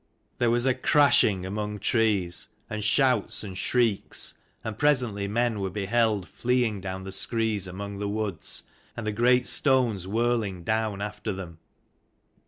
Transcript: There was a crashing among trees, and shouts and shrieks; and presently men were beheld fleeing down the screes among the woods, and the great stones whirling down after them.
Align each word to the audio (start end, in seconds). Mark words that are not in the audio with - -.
There 0.39 0.49
was 0.49 0.65
a 0.65 0.73
crashing 0.73 1.45
among 1.45 1.77
trees, 1.77 2.47
and 2.71 2.83
shouts 2.83 3.43
and 3.43 3.55
shrieks; 3.55 4.33
and 4.63 4.75
presently 4.75 5.27
men 5.27 5.59
were 5.59 5.69
beheld 5.69 6.27
fleeing 6.27 6.81
down 6.81 7.03
the 7.03 7.11
screes 7.11 7.67
among 7.67 7.99
the 7.99 8.09
woods, 8.09 8.63
and 8.97 9.05
the 9.05 9.11
great 9.11 9.45
stones 9.45 10.07
whirling 10.07 10.63
down 10.63 11.03
after 11.03 11.31
them. 11.31 11.59